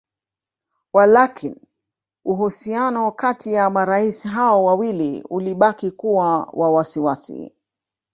[0.93, 1.61] Walakini
[2.25, 7.51] uhusiano kati ya marais hao wawili ulibaki kuwa wa wasiwasi